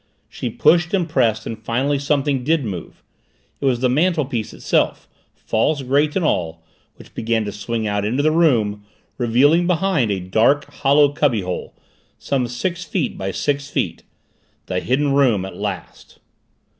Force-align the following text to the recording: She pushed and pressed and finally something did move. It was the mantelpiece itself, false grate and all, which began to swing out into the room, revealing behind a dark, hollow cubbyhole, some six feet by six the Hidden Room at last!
She 0.27 0.49
pushed 0.49 0.95
and 0.95 1.07
pressed 1.07 1.45
and 1.45 1.61
finally 1.63 1.99
something 1.99 2.43
did 2.43 2.65
move. 2.65 3.03
It 3.59 3.65
was 3.65 3.81
the 3.81 3.87
mantelpiece 3.87 4.51
itself, 4.51 5.07
false 5.35 5.83
grate 5.83 6.15
and 6.15 6.25
all, 6.25 6.63
which 6.95 7.13
began 7.13 7.45
to 7.45 7.51
swing 7.51 7.85
out 7.85 8.03
into 8.03 8.23
the 8.23 8.31
room, 8.31 8.83
revealing 9.19 9.67
behind 9.67 10.09
a 10.09 10.19
dark, 10.19 10.65
hollow 10.73 11.09
cubbyhole, 11.13 11.75
some 12.17 12.47
six 12.47 12.83
feet 12.83 13.15
by 13.15 13.29
six 13.29 13.69
the 13.69 14.79
Hidden 14.79 15.13
Room 15.13 15.45
at 15.45 15.55
last! 15.55 16.17